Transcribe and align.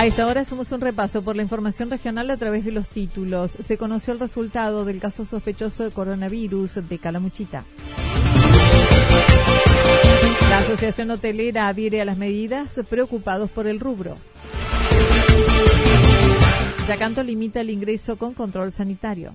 A 0.00 0.06
esta 0.06 0.26
hora 0.26 0.40
hacemos 0.40 0.72
un 0.72 0.80
repaso 0.80 1.20
por 1.20 1.36
la 1.36 1.42
información 1.42 1.90
regional 1.90 2.30
a 2.30 2.38
través 2.38 2.64
de 2.64 2.72
los 2.72 2.88
títulos. 2.88 3.50
Se 3.50 3.76
conoció 3.76 4.14
el 4.14 4.18
resultado 4.18 4.86
del 4.86 4.98
caso 4.98 5.26
sospechoso 5.26 5.84
de 5.84 5.90
coronavirus 5.90 6.88
de 6.88 6.98
Calamuchita. 6.98 7.64
La 10.48 10.56
Asociación 10.56 11.10
Hotelera 11.10 11.68
adhiere 11.68 12.00
a 12.00 12.06
las 12.06 12.16
medidas 12.16 12.80
preocupados 12.88 13.50
por 13.50 13.66
el 13.66 13.78
rubro. 13.78 14.16
Yacanto 16.88 17.22
limita 17.22 17.60
el 17.60 17.68
ingreso 17.68 18.16
con 18.16 18.32
control 18.32 18.72
sanitario. 18.72 19.34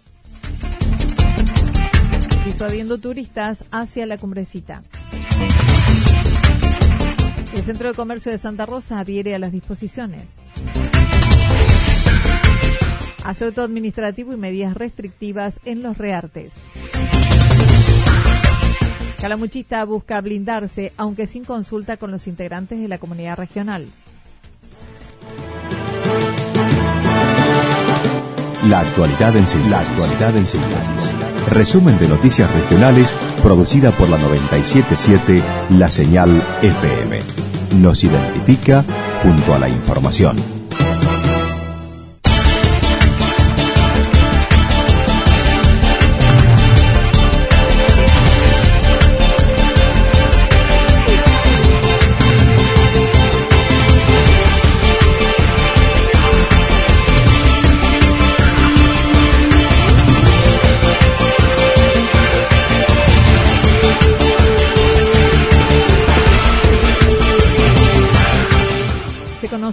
Disuadiendo 2.43 2.97
turistas 2.97 3.65
hacia 3.69 4.07
la 4.07 4.17
cumbrecita. 4.17 4.81
El 7.53 7.63
Centro 7.63 7.89
de 7.89 7.93
Comercio 7.93 8.31
de 8.31 8.39
Santa 8.39 8.65
Rosa 8.65 8.97
adhiere 8.97 9.35
a 9.35 9.39
las 9.39 9.51
disposiciones. 9.51 10.44
Asunto 13.23 13.63
administrativo 13.63 14.33
y 14.33 14.37
medidas 14.37 14.75
restrictivas 14.75 15.59
en 15.65 15.81
los 15.81 15.97
reartes. 15.97 16.53
Calamuchita 19.19 19.83
busca 19.85 20.21
blindarse, 20.21 20.93
aunque 20.97 21.25
sin 21.25 21.43
consulta 21.43 21.97
con 21.97 22.11
los 22.11 22.27
integrantes 22.27 22.79
de 22.79 22.87
la 22.87 22.99
comunidad 22.99 23.37
regional. 23.37 23.87
La 28.69 28.79
actualidad 28.79 29.35
en 29.35 29.47
síntesis. 29.47 29.71
La 29.71 29.79
actualidad 29.79 30.37
en 30.37 30.45
síntesis. 30.47 31.11
Resumen 31.49 31.97
de 31.99 32.07
noticias 32.07 32.51
regionales 32.51 33.13
producida 33.43 33.91
por 33.91 34.09
la 34.09 34.17
977 34.17 35.41
La 35.71 35.89
Señal 35.89 36.29
FM. 36.61 37.19
Nos 37.79 38.03
identifica 38.03 38.83
junto 39.23 39.53
a 39.53 39.59
la 39.59 39.69
información. 39.69 40.54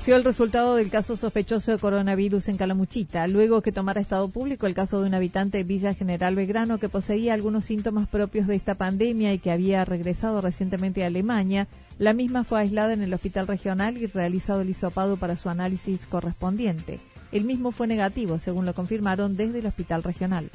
Conoció 0.02 0.16
el 0.16 0.24
resultado 0.24 0.74
del 0.74 0.90
caso 0.90 1.16
sospechoso 1.16 1.70
de 1.70 1.78
coronavirus 1.78 2.48
en 2.48 2.56
Calamuchita, 2.56 3.28
luego 3.28 3.62
que 3.62 3.70
tomara 3.70 4.00
estado 4.00 4.26
público 4.26 4.66
el 4.66 4.74
caso 4.74 5.00
de 5.00 5.06
un 5.06 5.14
habitante 5.14 5.58
de 5.58 5.62
Villa 5.62 5.94
General 5.94 6.34
Belgrano 6.34 6.78
que 6.80 6.88
poseía 6.88 7.34
algunos 7.34 7.66
síntomas 7.66 8.08
propios 8.08 8.48
de 8.48 8.56
esta 8.56 8.74
pandemia 8.74 9.32
y 9.32 9.38
que 9.38 9.52
había 9.52 9.84
regresado 9.84 10.40
recientemente 10.40 11.04
a 11.04 11.06
Alemania. 11.06 11.68
La 12.00 12.14
misma 12.14 12.42
fue 12.42 12.58
aislada 12.58 12.94
en 12.94 13.02
el 13.02 13.14
hospital 13.14 13.46
regional 13.46 13.96
y 13.96 14.06
realizado 14.06 14.62
el 14.62 14.70
hisopado 14.70 15.18
para 15.18 15.36
su 15.36 15.48
análisis 15.48 16.04
correspondiente. 16.06 16.98
El 17.30 17.44
mismo 17.44 17.70
fue 17.70 17.86
negativo, 17.86 18.40
según 18.40 18.66
lo 18.66 18.74
confirmaron 18.74 19.36
desde 19.36 19.60
el 19.60 19.66
hospital 19.66 20.02
regional. 20.02 20.50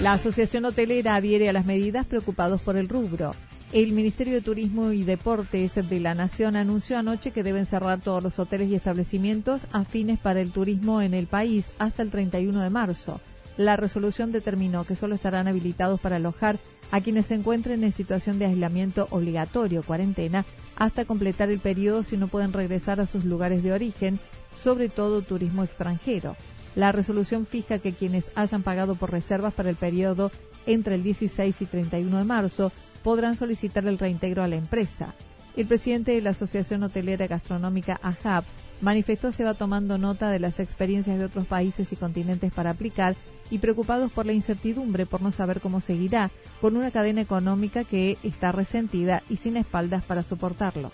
La 0.00 0.12
Asociación 0.12 0.66
Hotelera 0.66 1.16
adhiere 1.16 1.48
a 1.48 1.52
las 1.52 1.66
medidas 1.66 2.06
preocupados 2.06 2.60
por 2.60 2.76
el 2.76 2.88
rubro. 2.88 3.32
El 3.76 3.92
Ministerio 3.92 4.32
de 4.32 4.40
Turismo 4.40 4.92
y 4.92 5.04
Deportes 5.04 5.74
de 5.74 6.00
la 6.00 6.14
Nación 6.14 6.56
anunció 6.56 6.96
anoche 6.96 7.30
que 7.30 7.42
deben 7.42 7.66
cerrar 7.66 8.00
todos 8.00 8.22
los 8.22 8.38
hoteles 8.38 8.70
y 8.70 8.74
establecimientos 8.74 9.66
afines 9.70 10.18
para 10.18 10.40
el 10.40 10.50
turismo 10.50 11.02
en 11.02 11.12
el 11.12 11.26
país 11.26 11.66
hasta 11.78 12.00
el 12.00 12.10
31 12.10 12.62
de 12.62 12.70
marzo. 12.70 13.20
La 13.58 13.76
resolución 13.76 14.32
determinó 14.32 14.84
que 14.86 14.96
solo 14.96 15.14
estarán 15.14 15.46
habilitados 15.46 16.00
para 16.00 16.16
alojar 16.16 16.58
a 16.90 17.02
quienes 17.02 17.26
se 17.26 17.34
encuentren 17.34 17.84
en 17.84 17.92
situación 17.92 18.38
de 18.38 18.46
aislamiento 18.46 19.08
obligatorio, 19.10 19.82
cuarentena, 19.82 20.46
hasta 20.76 21.04
completar 21.04 21.50
el 21.50 21.58
periodo 21.58 22.02
si 22.02 22.16
no 22.16 22.28
pueden 22.28 22.54
regresar 22.54 22.98
a 22.98 23.06
sus 23.06 23.26
lugares 23.26 23.62
de 23.62 23.74
origen, 23.74 24.18
sobre 24.58 24.88
todo 24.88 25.20
turismo 25.20 25.64
extranjero. 25.64 26.34
La 26.76 26.92
resolución 26.92 27.44
fija 27.44 27.78
que 27.78 27.92
quienes 27.92 28.30
hayan 28.36 28.62
pagado 28.62 28.94
por 28.94 29.12
reservas 29.12 29.52
para 29.52 29.68
el 29.68 29.76
periodo 29.76 30.32
entre 30.64 30.94
el 30.94 31.02
16 31.02 31.60
y 31.60 31.66
31 31.66 32.16
de 32.16 32.24
marzo 32.24 32.72
podrán 33.06 33.36
solicitar 33.36 33.86
el 33.86 34.00
reintegro 34.00 34.42
a 34.42 34.48
la 34.48 34.56
empresa. 34.56 35.14
El 35.56 35.68
presidente 35.68 36.10
de 36.10 36.20
la 36.20 36.30
Asociación 36.30 36.82
Hotelera 36.82 37.28
Gastronómica 37.28 38.00
AHAP 38.02 38.44
manifestó 38.80 39.30
se 39.30 39.44
va 39.44 39.54
tomando 39.54 39.96
nota 39.96 40.28
de 40.28 40.40
las 40.40 40.58
experiencias 40.58 41.16
de 41.16 41.26
otros 41.26 41.46
países 41.46 41.92
y 41.92 41.96
continentes 41.96 42.52
para 42.52 42.70
aplicar 42.70 43.14
y 43.48 43.58
preocupados 43.58 44.10
por 44.10 44.26
la 44.26 44.32
incertidumbre 44.32 45.06
por 45.06 45.22
no 45.22 45.30
saber 45.30 45.60
cómo 45.60 45.80
seguirá 45.80 46.32
con 46.60 46.76
una 46.76 46.90
cadena 46.90 47.20
económica 47.20 47.84
que 47.84 48.18
está 48.24 48.50
resentida 48.50 49.22
y 49.30 49.36
sin 49.36 49.56
espaldas 49.56 50.04
para 50.04 50.24
soportarlo. 50.24 50.90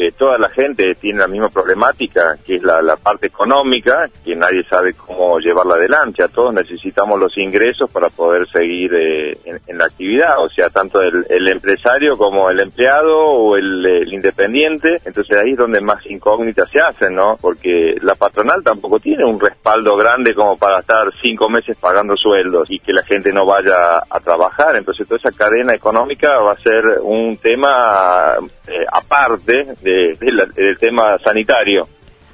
Eh, 0.00 0.12
toda 0.16 0.38
la 0.38 0.48
gente 0.48 0.94
tiene 0.94 1.18
la 1.18 1.26
misma 1.26 1.48
problemática, 1.48 2.38
que 2.46 2.54
es 2.54 2.62
la, 2.62 2.96
parte 3.02 3.26
económica, 3.26 4.08
que 4.24 4.36
nadie 4.36 4.62
sabe 4.70 4.94
cómo 4.94 5.40
llevarla 5.40 5.74
adelante. 5.74 6.22
A 6.22 6.28
todos 6.28 6.54
necesitamos 6.54 7.18
los 7.18 7.36
ingresos 7.36 7.90
para 7.90 8.08
poder 8.08 8.46
seguir 8.46 8.94
eh, 8.94 9.32
en, 9.44 9.76
la 9.76 9.86
actividad, 9.86 10.38
o 10.38 10.48
sea, 10.50 10.70
tanto 10.70 11.00
el, 11.00 11.48
empresario 11.48 12.16
como 12.16 12.48
el 12.48 12.60
empleado 12.60 13.12
o 13.12 13.56
el, 13.56 14.06
independiente. 14.12 15.00
Entonces 15.04 15.36
ahí 15.36 15.50
es 15.50 15.56
donde 15.56 15.80
más 15.80 15.98
incógnitas 16.06 16.70
se 16.70 16.78
hacen, 16.78 17.16
¿no? 17.16 17.36
Porque 17.40 17.96
la 18.00 18.14
patronal 18.14 18.62
tampoco 18.62 19.00
tiene 19.00 19.24
un 19.24 19.40
respaldo 19.40 19.96
grande 19.96 20.32
como 20.32 20.56
para 20.56 20.78
estar 20.78 21.08
cinco 21.20 21.48
meses 21.48 21.76
pagando 21.76 22.16
sueldos 22.16 22.70
y 22.70 22.78
que 22.78 22.92
la 22.92 23.02
gente 23.02 23.32
no 23.32 23.44
vaya 23.44 23.98
a 24.08 24.20
trabajar. 24.20 24.76
Entonces 24.76 25.08
toda 25.08 25.18
esa 25.18 25.36
cadena 25.36 25.74
económica 25.74 26.40
va 26.40 26.52
a 26.52 26.58
ser 26.58 26.84
un 27.02 27.36
tema 27.38 28.36
eh, 28.68 28.84
aparte 28.92 29.66
del 30.18 30.78
tema 30.78 31.18
sanitario. 31.18 31.88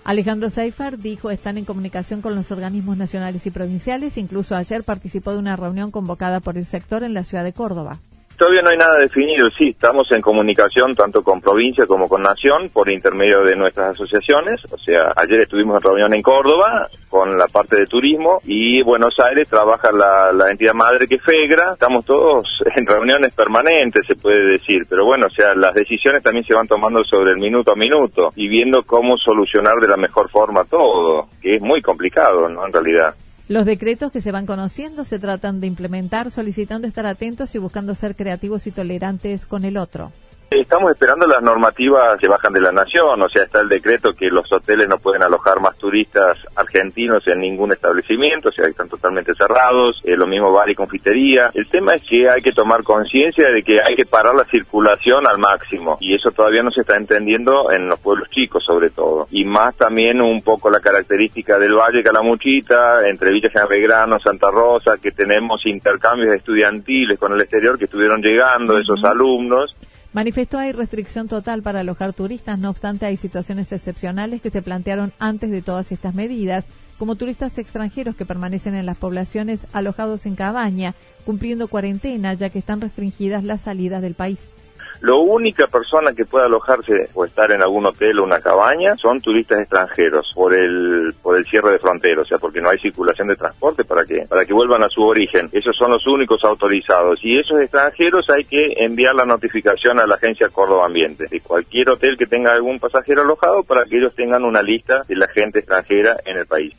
Alejandro 0.05 0.51
Seifert 0.51 1.01
dijo 1.01 1.31
están 1.31 1.57
en 1.57 1.65
comunicación 1.65 2.21
con 2.21 2.35
los 2.35 2.51
organismos 2.51 2.99
nacionales 2.99 3.47
y 3.47 3.51
provinciales. 3.51 4.19
Incluso 4.19 4.55
ayer 4.55 4.85
participó 4.85 5.33
de 5.33 5.39
una 5.39 5.57
reunión 5.57 5.91
convocada 5.91 6.41
por 6.41 6.59
el 6.59 6.67
sector 6.67 7.05
en 7.05 7.15
la 7.15 7.25
ciudad 7.25 7.43
de 7.43 7.55
Córdoba. 7.55 8.01
Todavía 8.45 8.61
no 8.61 8.69
hay 8.69 8.77
nada 8.77 8.99
definido, 8.99 9.49
sí, 9.57 9.71
estamos 9.71 10.13
en 10.13 10.21
comunicación 10.21 10.95
tanto 10.95 11.23
con 11.23 11.41
provincia 11.41 11.87
como 11.87 12.11
con 12.11 12.21
nación 12.21 12.69
por 12.69 12.91
intermedio 12.91 13.43
de 13.43 13.57
nuestras 13.57 13.97
asociaciones. 13.97 14.63
O 14.71 14.77
sea, 14.77 15.15
ayer 15.17 15.41
estuvimos 15.41 15.77
en 15.77 15.81
reunión 15.81 16.13
en 16.13 16.21
Córdoba 16.21 16.91
con 17.09 17.39
la 17.39 17.47
parte 17.47 17.81
de 17.81 17.87
turismo 17.87 18.41
y 18.45 18.83
Buenos 18.83 19.15
Aires 19.19 19.49
trabaja 19.49 19.91
la, 19.93 20.51
entidad 20.51 20.75
madre 20.75 21.09
que 21.09 21.19
FEGRA. 21.19 21.73
Estamos 21.73 22.05
todos 22.05 22.63
en 22.77 22.85
reuniones 22.87 23.33
permanentes, 23.33 24.05
se 24.07 24.15
puede 24.15 24.45
decir, 24.45 24.85
pero 24.91 25.07
bueno, 25.07 25.29
o 25.29 25.31
sea, 25.31 25.55
las 25.55 25.73
decisiones 25.73 26.23
también 26.23 26.45
se 26.45 26.53
van 26.53 26.69
tomando 26.69 27.03
sobre 27.03 27.31
el 27.31 27.39
minuto 27.39 27.73
a 27.73 27.77
minuto 27.77 28.29
y 28.37 28.47
viendo 28.49 28.83
cómo 28.83 29.17
solucionar 29.17 29.77
de 29.77 29.89
la 29.89 29.97
mejor 29.97 30.29
forma 30.29 30.65
todo, 30.65 31.29
que 31.41 31.55
es 31.55 31.63
muy 31.63 31.81
complicado, 31.81 32.47
¿no? 32.51 32.67
En 32.67 32.75
realidad. 32.75 33.15
Los 33.47 33.67
decretos 33.67 34.11
que 34.11 34.23
se 34.23 34.33
van 34.33 34.47
conociendo 34.47 35.05
se 35.05 35.19
tratan 35.19 35.61
de 35.61 35.67
implementar 35.67 36.31
solicitando 36.31 36.89
estar 36.89 37.05
atentos 37.05 37.55
y 37.55 37.59
buscando 37.59 37.95
ser 37.95 38.17
creativos 38.17 38.67
y 38.67 38.71
tolerantes 38.71 39.45
con 39.45 39.67
el 39.67 39.77
otro. 39.77 40.13
Estamos 40.51 40.93
esperando 40.93 41.27
las 41.27 41.43
normativas 41.43 42.19
que 42.21 42.29
bajan 42.29 42.53
de 42.53 42.61
la 42.61 42.71
nación, 42.71 43.21
o 43.21 43.29
sea, 43.29 43.43
está 43.43 43.61
el 43.61 43.69
decreto 43.69 44.15
que 44.15 44.29
los 44.29 44.51
hoteles 44.53 44.89
no 44.89 44.99
pueden 44.99 45.23
alojar 45.23 45.61
más 45.61 45.77
turistas 45.77 46.39
argentinos 46.55 47.27
en 47.27 47.41
ningún 47.41 47.73
establecimiento, 47.73 48.51
o 48.51 48.53
sea, 48.53 48.69
están 48.69 48.89
totalmente 48.89 49.33
cerrados, 49.35 50.01
eh, 50.05 50.17
lo 50.17 50.29
mismo 50.29 50.53
bar 50.53 50.71
y 50.71 50.77
confitería. 50.77 51.51
El 51.55 51.69
tema 51.69 51.95
es 51.95 52.03
que 52.09 52.31
hay 52.31 52.41
que 52.41 52.53
tomar 52.53 52.85
conciencia 52.85 53.51
de 53.51 53.63
que 53.63 53.81
hay 53.83 53.97
que 53.97 54.07
parar 54.07 54.35
la 54.35 54.45
circulación 54.45 55.27
al 55.27 55.39
máximo, 55.39 55.99
y 56.01 56.15
eso 56.15 56.31
todavía 56.31 56.63
no 56.63 56.71
se 56.71 56.83
está 56.83 56.97
entendiendo 56.97 57.73
en 57.73 57.89
los 57.89 57.99
pueblos 57.99 58.31
chicos, 58.31 58.63
sobre 58.65 58.91
todo. 58.91 59.27
Y 59.33 59.45
más 59.45 59.75
también 59.77 60.21
un 60.21 60.41
poco 60.43 60.71
la 60.71 60.81
característica 60.81 61.59
del 61.59 61.75
Valle 61.75 62.05
Calamuchita, 62.05 63.09
entre 63.09 63.33
Villa 63.33 63.49
General 63.49 63.69
Belgrano, 63.69 64.19
Santa 64.21 64.51
Rosa, 64.53 64.99
que 64.99 65.11
tenemos 65.11 65.67
intercambios 65.67 66.35
estudiantiles 66.37 67.19
con 67.19 67.33
el 67.33 67.41
exterior 67.41 67.77
que 67.77 67.87
estuvieron 67.87 68.23
llegando, 68.23 68.79
esos 68.79 69.03
alumnos, 69.05 69.75
Manifestó 70.15 70.59
hay 70.59 70.71
restricción 70.71 71.27
total 71.27 71.61
para 71.61 71.81
alojar 71.81 72.13
turistas, 72.13 72.61
no 72.61 72.71
obstante 72.71 73.05
hay 73.05 73.17
situaciones 73.17 73.73
excepcionales 73.73 74.41
que 74.41 74.51
se 74.51 74.63
plantearon 74.63 75.13
antes 75.19 75.51
de 75.51 75.61
todas 75.61 75.91
estas 75.91 76.15
medidas, 76.15 76.67
como 76.99 77.17
turistas 77.17 77.59
extranjeros 77.59 78.15
que 78.15 78.25
permanecen 78.25 78.77
en 78.77 78.87
las 78.87 78.97
poblaciones 78.97 79.67
alojados 79.73 80.25
en 80.27 80.37
cabaña, 80.37 80.95
cumpliendo 81.27 81.67
cuarentena 81.67 82.33
ya 82.35 82.49
que 82.49 82.61
están 82.61 82.81
restringidas 82.81 83.43
las 83.43 83.63
salidas 83.63 84.03
del 84.03 84.15
país. 84.15 84.55
La 85.05 85.17
única 85.17 85.67
persona 85.67 86.15
que 86.15 86.25
puede 86.25 86.47
alojarse 86.47 87.11
o 87.13 87.27
estar 87.27 87.53
en 87.53 87.61
algún 87.61 87.85
hotel 87.85 88.21
o 88.21 88.25
una 88.25 88.41
cabaña 88.41 88.97
son 88.97 89.21
turistas 89.21 89.61
extranjeros 89.61 90.33
por 90.35 90.55
el 90.55 91.13
por 91.23 91.37
el 91.37 91.45
cierre 91.45 91.73
de 91.73 91.79
fronteras, 91.79 92.25
o 92.25 92.25
sea, 92.25 92.39
porque 92.39 92.63
no 92.63 92.71
hay 92.71 92.79
circulación 92.79 93.29
de 93.29 93.37
transporte 93.37 93.85
para 93.85 94.07
que 94.07 94.25
para 94.27 94.47
que 94.47 94.55
vuelvan 94.55 94.83
a 94.83 94.89
su 94.89 95.03
origen. 95.03 95.51
Esos 95.53 95.77
son 95.77 95.91
los 95.91 96.07
únicos 96.07 96.43
autorizados 96.43 97.21
y 97.23 97.39
esos 97.39 97.61
extranjeros 97.61 98.31
hay 98.31 98.47
que 98.47 98.77
enviar 98.79 99.15
la 99.15 99.27
notificación 99.27 100.01
a 100.01 100.07
la 100.07 100.15
agencia 100.15 100.49
Córdoba 100.49 100.87
Ambiente 100.87 101.27
de 101.31 101.41
cualquier 101.41 101.91
hotel 101.91 102.17
que 102.17 102.25
tenga 102.25 102.55
algún 102.55 102.81
pasajero 102.81 103.21
alojado 103.21 103.63
para 103.63 103.85
que 103.85 103.99
ellos 103.99 104.15
tengan 104.15 104.43
una 104.43 104.63
lista 104.63 105.03
de 105.07 105.17
la 105.17 105.29
gente 105.29 105.59
extranjera 105.59 106.17
en 106.25 106.39
el 106.39 106.47
país. 106.47 106.75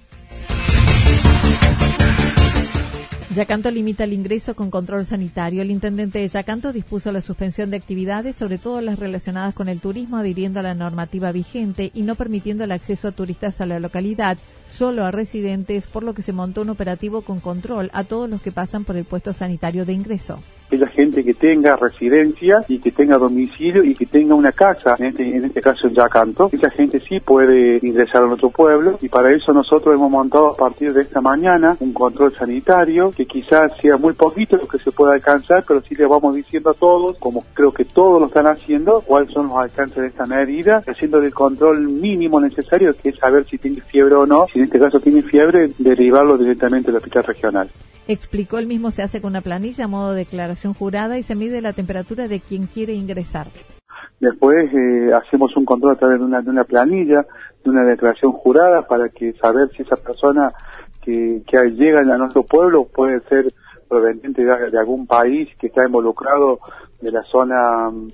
Yacanto 3.36 3.70
limita 3.70 4.06
el 4.06 4.14
ingreso 4.14 4.56
con 4.56 4.72
control 4.72 5.06
sanitario. 5.06 5.62
El 5.62 5.70
intendente 5.70 6.20
de 6.20 6.28
Yacanto 6.30 6.72
dispuso 6.72 7.12
la 7.12 7.20
suspensión 7.20 7.70
de 7.70 7.76
actividades, 7.76 8.38
sobre 8.38 8.58
todo 8.58 8.80
las 8.80 8.98
relacionadas 8.98 9.54
con 9.54 9.68
el 9.68 9.82
turismo, 9.82 10.16
adhiriendo 10.16 10.62
a 10.62 10.64
la 10.64 10.74
normativa 10.74 11.34
vigente 11.34 11.92
y 11.94 12.04
no 12.04 12.16
permitiendo 12.16 12.64
el 12.64 12.72
acceso 12.72 13.10
a 13.10 13.12
turistas 13.12 13.60
a 13.60 13.66
la 13.66 13.82
localidad, 13.82 14.38
solo 14.76 15.06
a 15.06 15.12
residentes, 15.12 15.88
por 15.88 16.04
lo 16.04 16.14
que 16.14 16.22
se 16.22 16.34
montó 16.34 16.62
un 16.62 16.70
operativo 16.70 17.22
con 17.22 17.40
control 17.40 17.90
a 17.94 18.04
todos 18.04 18.30
los 18.30 18.42
que 18.42 18.52
pasan 18.52 18.84
por 18.84 18.98
el 18.98 19.06
puesto 19.06 19.34
sanitario 19.34 19.86
de 19.86 19.94
ingreso. 19.94 20.36
Aquella 20.68 20.88
gente 20.88 21.24
que 21.24 21.34
tenga 21.34 21.78
residencia 21.78 22.58
y 22.68 22.80
que 22.80 22.92
tenga 22.92 23.18
domicilio 23.18 23.84
y 23.84 23.96
que 23.96 24.06
tenga 24.06 24.36
una 24.36 24.52
casa, 24.52 24.96
en 25.00 25.06
este, 25.06 25.36
en 25.36 25.46
este 25.46 25.62
caso 25.62 25.88
en 25.88 25.94
Yacanto, 25.94 26.50
esa 26.52 26.70
gente 26.70 27.00
sí 27.00 27.20
puede 27.20 27.80
ingresar 27.84 28.24
a 28.24 28.28
nuestro 28.28 28.50
pueblo 28.50 28.98
y 29.02 29.08
para 29.08 29.32
eso 29.32 29.54
nosotros 29.54 29.96
hemos 29.96 30.12
montado 30.12 30.52
a 30.52 30.58
partir 30.58 30.92
de 30.92 31.04
esta 31.04 31.22
mañana 31.22 31.78
un 31.80 31.94
control 31.94 32.36
sanitario 32.36 33.12
que 33.12 33.26
quizás 33.26 33.78
sea 33.78 33.96
muy 33.98 34.14
poquito 34.14 34.58
lo 34.58 34.68
que 34.68 34.80
se 34.80 34.92
pueda 34.92 35.14
alcanzar, 35.14 35.64
pero 35.66 35.82
sí 35.82 35.96
le 35.96 36.06
vamos 36.06 36.36
diciendo 36.36 36.72
a 36.72 36.74
todos, 36.74 37.18
como 37.20 37.46
creo 37.54 37.72
que 37.72 37.86
todos 37.86 38.20
lo 38.20 38.28
están 38.28 38.48
haciendo, 38.48 39.02
cuáles 39.06 39.32
son 39.32 39.48
los 39.48 39.58
alcances 39.58 39.98
de 39.98 40.08
esta 40.08 40.26
medida, 40.26 40.82
haciendo 40.86 41.20
el 41.20 41.34
control 41.34 41.88
mínimo 41.88 42.42
necesario, 42.42 42.96
que 42.98 43.10
es 43.10 43.18
saber 43.18 43.46
si 43.46 43.58
tiene 43.58 43.82
fiebre 43.82 44.16
o 44.16 44.26
no, 44.26 44.48
si 44.52 44.65
este 44.66 44.80
caso 44.80 45.00
tiene 45.00 45.24
fiebre, 45.24 45.70
derivarlo 45.78 46.38
directamente 46.38 46.90
al 46.90 46.98
hospital 46.98 47.24
regional. 47.24 47.70
Explicó 48.08 48.60
el 48.60 48.68
mismo 48.68 48.92
se 48.92 49.02
hace 49.02 49.22
con 49.22 49.32
una 49.32 49.42
planilla 49.42 49.86
a 49.86 49.88
modo 49.88 50.12
de 50.12 50.20
declaración 50.20 50.74
jurada 50.74 51.18
y 51.18 51.24
se 51.24 51.36
mide 51.36 51.62
la 51.62 51.74
temperatura 51.74 52.28
de 52.28 52.40
quien 52.40 52.68
quiere 52.68 52.94
ingresar. 52.94 53.48
Después 54.20 54.72
eh, 54.74 55.12
hacemos 55.14 55.56
un 55.58 55.66
control 55.66 55.94
a 55.94 56.00
través 56.00 56.20
de 56.20 56.26
una, 56.26 56.42
de 56.42 56.50
una 56.50 56.64
planilla, 56.64 57.26
de 57.64 57.70
una 57.70 57.84
declaración 57.84 58.32
jurada 58.32 58.84
para 58.84 59.10
que 59.10 59.34
saber 59.34 59.70
si 59.76 59.84
esa 59.84 59.96
persona 59.96 60.52
que, 61.02 61.42
que 61.48 61.58
llega 61.72 62.02
a 62.02 62.18
nuestro 62.18 62.44
pueblo 62.44 62.86
puede 62.86 63.22
ser 63.22 63.54
proveniente 63.88 64.44
de, 64.44 64.72
de 64.72 64.80
algún 64.80 65.08
país 65.08 65.50
que 65.60 65.68
está 65.68 65.86
involucrado 65.86 66.60
de 67.02 67.12
la 67.12 67.24
zona 67.24 67.90
mm, 67.90 68.10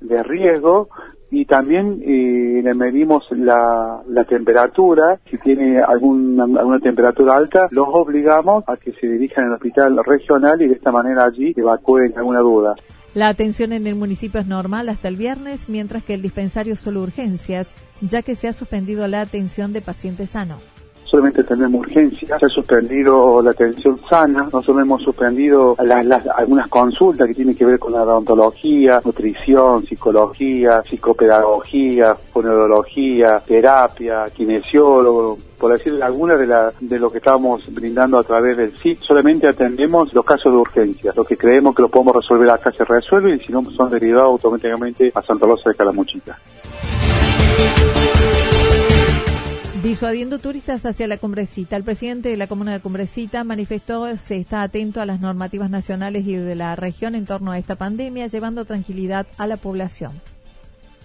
de 0.00 0.22
riesgo 0.22 0.88
y 1.30 1.44
también 1.44 2.00
eh, 2.04 2.60
le 2.62 2.74
medimos 2.74 3.24
la, 3.30 4.00
la, 4.08 4.24
temperatura, 4.24 5.18
si 5.28 5.38
tiene 5.38 5.80
algún, 5.80 6.40
alguna 6.40 6.78
temperatura 6.78 7.36
alta, 7.36 7.66
los 7.70 7.88
obligamos 7.90 8.64
a 8.68 8.76
que 8.76 8.92
se 8.92 9.08
dirijan 9.08 9.46
al 9.46 9.54
hospital 9.54 9.98
regional 10.04 10.62
y 10.62 10.68
de 10.68 10.74
esta 10.74 10.92
manera 10.92 11.24
allí 11.24 11.52
evacúen 11.56 12.12
alguna 12.16 12.40
duda. 12.40 12.74
La 13.14 13.28
atención 13.28 13.72
en 13.72 13.86
el 13.86 13.96
municipio 13.96 14.40
es 14.40 14.46
normal 14.46 14.88
hasta 14.88 15.08
el 15.08 15.16
viernes, 15.16 15.68
mientras 15.68 16.04
que 16.04 16.14
el 16.14 16.22
dispensario 16.22 16.76
solo 16.76 17.00
urgencias, 17.00 17.72
ya 18.00 18.22
que 18.22 18.34
se 18.34 18.46
ha 18.46 18.52
suspendido 18.52 19.06
la 19.08 19.22
atención 19.22 19.72
de 19.72 19.80
pacientes 19.80 20.30
sanos 20.30 20.75
solamente 21.06 21.44
tenemos 21.44 21.80
urgencia, 21.80 22.38
se 22.38 22.46
ha 22.46 22.48
suspendido 22.48 23.42
la 23.42 23.52
atención 23.52 23.98
sana, 24.08 24.48
nosotros 24.52 24.80
hemos 24.80 25.02
suspendido 25.02 25.76
algunas 25.78 26.68
consultas 26.68 27.28
que 27.28 27.34
tienen 27.34 27.56
que 27.56 27.64
ver 27.64 27.78
con 27.78 27.92
la 27.92 28.02
odontología, 28.02 29.00
nutrición, 29.04 29.86
psicología, 29.86 30.82
psicopedagogía, 30.88 32.14
fonología, 32.14 33.40
terapia, 33.46 34.24
kinesiólogo, 34.34 35.38
por 35.58 35.72
decir 35.72 36.02
alguna 36.02 36.36
de, 36.36 36.46
la, 36.46 36.72
de 36.80 36.98
lo 36.98 37.10
que 37.10 37.18
estamos 37.18 37.62
brindando 37.72 38.18
a 38.18 38.24
través 38.24 38.56
del 38.56 38.76
SIC, 38.76 38.98
solamente 39.00 39.48
atendemos 39.48 40.12
los 40.12 40.24
casos 40.24 40.52
de 40.52 40.58
urgencia. 40.58 41.12
Lo 41.16 41.24
que 41.24 41.36
creemos 41.36 41.74
que 41.74 41.82
lo 41.82 41.88
podemos 41.88 42.16
resolver 42.16 42.50
acá 42.50 42.70
se 42.72 42.84
resuelve 42.84 43.36
y 43.36 43.46
si 43.46 43.52
no 43.52 43.64
son 43.70 43.90
derivados 43.90 44.32
automáticamente 44.32 45.10
a 45.14 45.22
Santa 45.22 45.46
Rosa 45.46 45.70
de 45.70 45.76
Calamuchita. 45.76 46.38
Disuadiendo 49.86 50.40
turistas 50.40 50.84
hacia 50.84 51.06
la 51.06 51.16
Cumbrecita, 51.16 51.76
el 51.76 51.84
presidente 51.84 52.28
de 52.28 52.36
la 52.36 52.48
comuna 52.48 52.72
de 52.72 52.80
Cumbrecita 52.80 53.44
manifestó 53.44 54.16
se 54.16 54.36
está 54.36 54.62
atento 54.62 55.00
a 55.00 55.06
las 55.06 55.20
normativas 55.20 55.70
nacionales 55.70 56.26
y 56.26 56.34
de 56.34 56.56
la 56.56 56.74
región 56.74 57.14
en 57.14 57.24
torno 57.24 57.52
a 57.52 57.58
esta 57.58 57.76
pandemia, 57.76 58.26
llevando 58.26 58.64
tranquilidad 58.64 59.28
a 59.38 59.46
la 59.46 59.56
población 59.56 60.10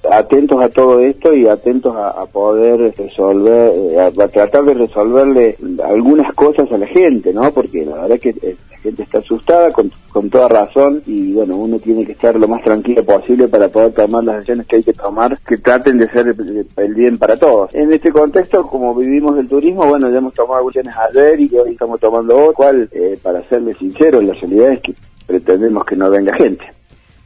atentos 0.10 0.64
a 0.64 0.70
todo 0.70 1.00
esto 1.00 1.32
y 1.36 1.48
atentos 1.48 1.96
a, 1.96 2.26
poder 2.26 2.96
resolver, 2.98 3.72
eh, 3.72 4.00
a, 4.00 4.28
tratar 4.28 4.64
de 4.64 4.74
resolverle 4.74 5.58
algunas 5.86 6.34
cosas 6.34 6.72
a 6.72 6.78
la 6.80 6.88
gente, 6.88 7.32
¿no? 7.34 7.54
Porque 7.54 7.86
la 7.86 7.94
verdad 7.94 8.12
es 8.14 8.20
que 8.20 8.30
eh, 8.30 8.56
gente 8.82 9.04
está 9.04 9.20
asustada 9.20 9.72
con, 9.72 9.92
con 10.12 10.30
toda 10.30 10.48
razón 10.48 11.02
y 11.06 11.34
bueno, 11.34 11.56
uno 11.56 11.80
tiene 11.80 12.06
que 12.06 12.12
estar 12.14 12.36
lo 12.36 12.48
más 12.48 12.64
tranquilo 12.64 13.04
posible 13.04 13.48
para 13.48 13.70
poder 13.70 13.94
tomar 13.94 14.24
las 14.24 14.38
acciones 14.38 14.68
que 14.68 14.78
hay 14.78 14.84
que 14.84 14.94
tomar, 14.94 15.40
que 15.40 15.58
traten 15.58 15.98
de 15.98 16.10
ser 16.10 16.36
el 16.78 16.94
bien 16.94 17.18
para 17.18 17.38
todos. 17.38 17.74
En 17.74 17.92
este 17.92 18.12
contexto, 18.12 18.64
como 18.64 18.94
vivimos 18.96 19.36
del 19.36 19.48
turismo, 19.48 19.86
bueno, 19.86 20.10
ya 20.10 20.18
hemos 20.18 20.34
tomado 20.34 20.68
acciones 20.68 20.94
ayer 21.10 21.40
y 21.40 21.56
hoy 21.56 21.72
estamos 21.72 22.00
tomando 22.00 22.38
hoy, 22.38 22.54
cual, 22.54 22.90
eh, 22.92 23.18
para 23.22 23.48
serles 23.48 23.78
sincero, 23.78 24.22
la 24.22 24.34
realidad 24.34 24.74
es 24.74 24.82
que 24.82 24.94
pretendemos 25.26 25.86
que 25.86 25.96
no 25.96 26.10
venga 26.10 26.36
gente. 26.36 26.66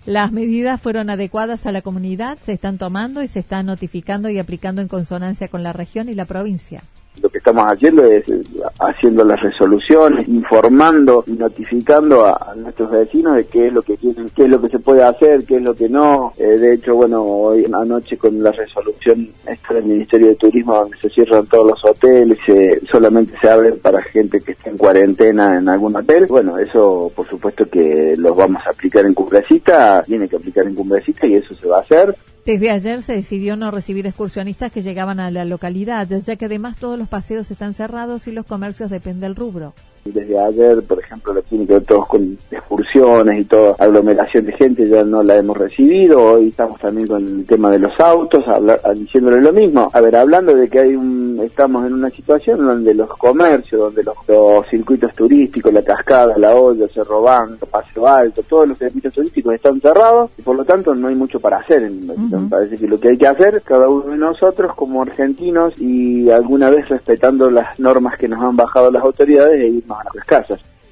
Las 0.05 0.31
medidas 0.31 0.79
fueron 0.79 1.09
adecuadas 1.09 1.65
a 1.65 1.71
la 1.71 1.81
comunidad, 1.81 2.37
se 2.39 2.53
están 2.53 2.77
tomando 2.77 3.23
y 3.23 3.27
se 3.27 3.39
están 3.39 3.65
notificando 3.65 4.29
y 4.29 4.37
aplicando 4.37 4.81
en 4.81 4.87
consonancia 4.87 5.47
con 5.47 5.63
la 5.63 5.73
región 5.73 6.09
y 6.09 6.13
la 6.13 6.25
provincia. 6.25 6.83
Estamos 7.45 7.71
haciendo 7.71 8.03
es 8.05 8.27
eh, 8.27 8.41
haciendo 8.79 9.23
las 9.23 9.39
resoluciones, 9.39 10.27
informando 10.27 11.23
y 11.27 11.33
notificando 11.33 12.25
a, 12.25 12.55
nuestros 12.55 12.89
vecinos 12.89 13.35
de 13.35 13.43
qué 13.43 13.67
es 13.67 13.73
lo 13.73 13.83
que 13.83 13.97
tienen, 13.97 14.31
qué 14.35 14.45
es 14.45 14.49
lo 14.49 14.59
que 14.59 14.69
se 14.69 14.79
puede 14.79 15.03
hacer, 15.03 15.45
qué 15.45 15.57
es 15.57 15.61
lo 15.61 15.75
que 15.75 15.87
no. 15.87 16.33
Eh, 16.39 16.43
de 16.43 16.73
hecho, 16.73 16.95
bueno, 16.95 17.23
hoy 17.23 17.63
anoche 17.71 18.17
con 18.17 18.41
la 18.41 18.51
resolución 18.51 19.29
esta 19.45 19.75
del 19.75 19.83
Ministerio 19.83 20.29
de 20.29 20.35
Turismo 20.37 20.73
donde 20.73 20.97
se 20.97 21.09
cierran 21.09 21.45
todos 21.45 21.67
los 21.67 21.85
hoteles, 21.85 22.39
solamente 22.89 23.37
se 23.39 23.47
abren 23.47 23.77
para 23.77 24.01
gente 24.01 24.41
que 24.41 24.53
está 24.53 24.71
en 24.71 24.77
cuarentena 24.79 25.59
en 25.59 25.69
algún 25.69 25.95
hotel. 25.95 26.25
Bueno, 26.25 26.57
eso 26.57 27.11
por 27.15 27.27
supuesto 27.27 27.69
que 27.69 28.15
los 28.17 28.35
vamos 28.35 28.65
a 28.65 28.71
aplicar 28.71 29.05
en 29.05 29.13
Cumbrecita, 29.13 30.01
tiene 30.01 30.27
que 30.27 30.37
aplicar 30.37 30.65
en 30.65 30.73
Cumbrecita 30.73 31.27
y 31.27 31.35
eso 31.35 31.53
se 31.53 31.67
va 31.67 31.77
a 31.77 31.81
hacer. 31.81 32.15
Desde 32.45 32.69
ayer 32.69 33.01
se 33.01 33.13
decidió 33.13 33.55
no 33.55 33.71
recibir 33.71 34.05
excursionistas 34.05 34.71
que 34.71 34.83
llegaban 34.83 35.19
a 35.19 35.31
la 35.31 35.45
localidad, 35.45 36.07
ya 36.07 36.35
que 36.35 36.45
además 36.45 36.77
todos 36.77 36.99
los 36.99 37.07
paseos 37.07 37.49
están 37.49 37.73
cerrados 37.73 38.27
y 38.27 38.31
los 38.31 38.45
comercios 38.45 38.91
dependen 38.91 39.21
del 39.21 39.35
rubro. 39.35 39.73
Desde 40.05 40.39
ayer, 40.39 40.83
por 40.83 40.99
ejemplo, 40.99 41.33
la 41.33 41.41
que 41.41 41.57
ver 41.57 41.83
todos 41.83 42.05
con 42.05 42.37
excursiones 42.51 43.39
y 43.39 43.45
toda 43.45 43.75
aglomeración 43.79 44.45
de 44.45 44.51
gente, 44.51 44.87
ya 44.87 45.03
no 45.03 45.23
la 45.23 45.35
hemos 45.35 45.57
recibido. 45.57 46.21
Hoy 46.21 46.49
estamos 46.49 46.79
también 46.79 47.07
con 47.07 47.39
el 47.39 47.45
tema 47.47 47.71
de 47.71 47.79
los 47.79 47.99
autos, 47.99 48.47
hablar, 48.47 48.79
diciéndole 48.95 49.41
lo 49.41 49.51
mismo. 49.51 49.89
A 49.91 50.01
ver, 50.01 50.15
hablando 50.15 50.55
de 50.55 50.69
que 50.69 50.79
hay 50.79 50.95
un 50.95 51.25
estamos 51.43 51.85
en 51.85 51.93
una 51.93 52.09
situación 52.09 52.65
donde 52.65 52.93
los 52.93 53.09
comercios, 53.17 53.81
donde 53.81 54.03
los, 54.03 54.67
circuitos 54.69 55.13
turísticos, 55.13 55.73
la 55.73 55.81
cascada, 55.81 56.37
la 56.37 56.55
olla, 56.55 56.87
Cerro 56.87 57.21
Banco, 57.21 57.65
Paseo 57.65 58.07
Alto, 58.07 58.43
todos 58.43 58.67
los 58.67 58.77
circuitos 58.77 59.13
turísticos 59.13 59.53
están 59.53 59.79
cerrados 59.81 60.31
y 60.37 60.41
por 60.41 60.55
lo 60.55 60.65
tanto 60.65 60.93
no 60.95 61.07
hay 61.07 61.15
mucho 61.15 61.39
para 61.39 61.57
hacer. 61.57 61.83
En, 61.83 62.05
Me 62.07 62.49
parece 62.49 62.77
que 62.77 62.87
lo 62.87 62.99
que 62.99 63.09
hay 63.09 63.17
que 63.17 63.27
hacer, 63.27 63.61
cada 63.63 63.89
uno 63.89 64.11
de 64.11 64.17
nosotros 64.17 64.73
como 64.75 65.01
argentinos 65.01 65.73
y 65.79 66.29
alguna 66.29 66.69
vez 66.69 66.87
respetando 66.89 67.49
las 67.49 67.79
normas 67.79 68.17
que 68.17 68.27
nos 68.27 68.41
han 68.41 68.55
bajado 68.55 68.91
las 68.91 69.03
autoridades, 69.03 69.59
e 69.59 69.67
irnos 69.67 69.94
a 69.94 69.94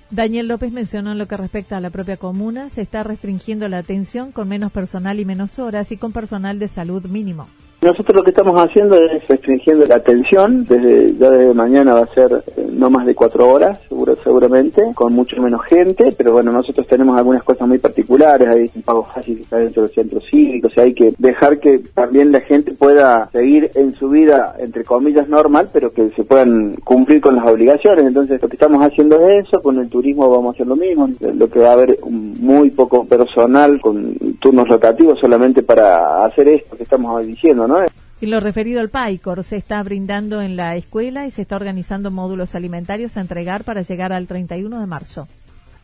Daniel 0.10 0.48
López 0.48 0.72
mencionó 0.72 1.12
en 1.12 1.18
lo 1.18 1.28
que 1.28 1.38
respecta 1.38 1.78
a 1.78 1.82
la 1.82 1.90
propia 1.90 2.18
comuna, 2.18 2.70
se 2.70 2.84
está 2.84 3.04
restringiendo 3.04 3.68
la 3.68 3.80
atención 3.80 4.32
con 4.32 4.48
menos 4.48 4.72
personal 4.72 5.20
y 5.20 5.26
menos 5.26 5.58
horas 5.58 5.92
y 5.92 5.98
con 5.98 6.12
personal 6.12 6.60
de 6.60 6.68
salud 6.68 7.06
mínimo. 7.06 7.48
Nosotros 7.84 8.16
lo 8.16 8.24
que 8.24 8.30
estamos 8.30 8.58
haciendo 8.58 8.96
es 8.96 9.28
restringiendo 9.28 9.86
la 9.86 9.96
atención, 9.96 10.66
desde 10.66 11.16
ya 11.18 11.30
desde 11.30 11.54
mañana 11.54 11.96
va 11.96 12.04
a 12.04 12.14
ser 12.14 12.42
eh, 12.56 12.66
no 12.72 12.90
más 12.90 13.06
de 13.06 13.14
cuatro 13.14 13.50
horas, 13.50 13.78
seguro, 13.90 14.16
seguramente, 14.24 14.82
con 14.96 15.12
mucho 15.12 15.42
menos 15.42 15.66
gente, 15.66 16.14
pero 16.18 16.32
bueno, 16.32 16.54
nosotros 16.54 16.88
tenemos 16.88 17.18
algunas 17.18 17.44
cosas 17.44 17.68
muy 17.68 17.80
particulares, 17.80 18.48
hay 18.48 18.72
un 18.74 18.84
pago 18.84 19.04
fácil 19.04 19.36
que 19.36 19.44
está 19.44 19.58
dentro 19.58 19.84
del 19.84 19.92
centro 19.92 20.22
cívico, 20.22 20.68
o 20.68 20.70
sea, 20.70 20.86
hay 20.86 20.94
que 20.94 21.14
dejar 21.18 21.60
que 21.60 21.80
también 21.94 22.32
la 22.32 22.40
gente 22.40 22.72
pueda 22.72 23.30
seguir 23.34 23.70
en 23.76 23.94
su 23.96 24.08
vida, 24.08 24.56
entre 24.60 24.86
comillas, 24.86 25.28
normal, 25.28 25.68
pero 25.74 25.92
que 25.92 26.10
se 26.12 26.24
puedan 26.24 26.76
cumplir 26.86 27.20
con 27.20 27.36
las 27.36 27.46
obligaciones. 27.46 28.06
Entonces, 28.06 28.42
lo 28.42 28.48
que 28.48 28.56
estamos 28.56 28.82
haciendo 28.82 29.20
es 29.28 29.46
eso, 29.46 29.62
con 29.62 29.78
el 29.78 29.90
turismo 29.90 30.30
vamos 30.30 30.52
a 30.52 30.54
hacer 30.54 30.68
lo 30.68 30.78
mismo, 30.78 31.10
lo 31.20 31.50
que 31.50 31.60
va 31.60 31.72
a 31.72 31.74
haber 31.74 31.98
muy 32.06 32.70
poco 32.72 33.04
personal 33.04 33.82
con 33.82 34.16
turnos 34.44 34.68
rotativos 34.68 35.18
solamente 35.20 35.64
para 35.64 36.26
hacer 36.26 36.50
esto 36.50 36.76
que 36.76 36.84
estamos 36.84 37.26
diciendo, 37.26 37.66
¿no? 37.66 37.78
Y 38.20 38.26
lo 38.26 38.42
referido 38.42 38.82
al 38.82 38.90
PAICOR, 38.90 39.44
se 39.44 39.56
está 39.56 39.82
brindando 39.84 40.42
en 40.42 40.58
la 40.58 40.76
escuela 40.76 41.26
y 41.26 41.32
se 41.32 41.42
está 41.42 41.56
organizando 41.56 42.12
módulos 42.12 42.54
alimentarios 42.54 43.16
a 43.16 43.22
entregar 43.22 43.64
para 43.64 43.82
llegar 43.82 44.12
al 44.12 44.28
31 44.28 44.82
de 44.82 44.86
marzo. 44.86 45.28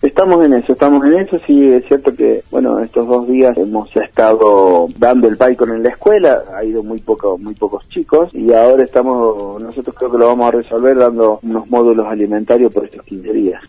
Estamos 0.01 0.45
en 0.45 0.53
eso, 0.53 0.73
estamos 0.73 1.05
en 1.05 1.19
eso. 1.19 1.37
Sí, 1.45 1.69
es 1.69 1.85
cierto 1.85 2.13
que, 2.13 2.43
bueno, 2.51 2.79
estos 2.79 3.07
dos 3.07 3.27
días 3.27 3.57
hemos 3.57 3.93
estado 3.95 4.87
dando 4.97 5.27
el 5.27 5.37
PAICOR 5.37 5.69
en 5.69 5.83
la 5.83 5.89
escuela, 5.89 6.43
ha 6.55 6.63
ido 6.63 6.83
muy 6.83 6.99
poco, 6.99 7.37
muy 7.37 7.55
pocos 7.55 7.87
chicos 7.89 8.29
y 8.33 8.53
ahora 8.53 8.83
estamos, 8.83 9.61
nosotros 9.61 9.95
creo 9.97 10.11
que 10.11 10.17
lo 10.17 10.27
vamos 10.27 10.47
a 10.47 10.57
resolver 10.57 10.97
dando 10.97 11.39
unos 11.43 11.69
módulos 11.69 12.07
alimentarios 12.07 12.73
por 12.73 12.85
estos 12.85 13.03
15 13.05 13.33
días. 13.33 13.61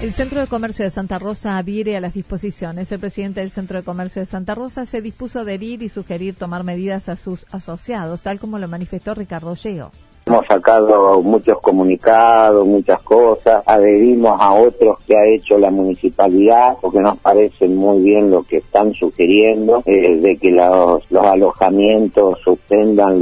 El 0.00 0.12
Centro 0.12 0.40
de 0.40 0.46
Comercio 0.46 0.84
de 0.84 0.92
Santa 0.92 1.18
Rosa 1.18 1.58
adhiere 1.58 1.96
a 1.96 2.00
las 2.00 2.14
disposiciones. 2.14 2.92
El 2.92 3.00
presidente 3.00 3.40
del 3.40 3.50
Centro 3.50 3.78
de 3.78 3.84
Comercio 3.84 4.20
de 4.20 4.26
Santa 4.26 4.54
Rosa 4.54 4.86
se 4.86 5.02
dispuso 5.02 5.40
a 5.40 5.42
adherir 5.42 5.82
y 5.82 5.88
sugerir 5.88 6.36
tomar 6.36 6.62
medidas 6.62 7.08
a 7.08 7.16
sus 7.16 7.46
asociados, 7.50 8.20
tal 8.20 8.38
como 8.38 8.60
lo 8.60 8.68
manifestó 8.68 9.14
Ricardo 9.14 9.56
Geo. 9.56 9.90
Hemos 10.28 10.46
sacado 10.46 11.22
muchos 11.22 11.58
comunicados, 11.60 12.66
muchas 12.66 13.00
cosas, 13.00 13.62
adherimos 13.64 14.38
a 14.38 14.52
otros 14.52 14.98
que 15.06 15.16
ha 15.16 15.26
hecho 15.26 15.56
la 15.56 15.70
municipalidad 15.70 16.76
porque 16.82 17.00
nos 17.00 17.16
parece 17.16 17.66
muy 17.66 18.02
bien 18.02 18.30
lo 18.30 18.42
que 18.42 18.58
están 18.58 18.92
sugiriendo, 18.92 19.82
eh, 19.86 20.16
de 20.16 20.36
que 20.36 20.50
los, 20.50 21.10
los 21.10 21.24
alojamientos 21.24 22.38
suspendan 22.44 23.18